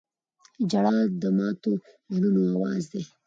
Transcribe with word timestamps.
•ژړا 0.69 0.95
د 1.21 1.23
ماتو 1.37 1.71
زړونو 2.15 2.41
آواز 2.53 2.83
دی. 2.91 3.03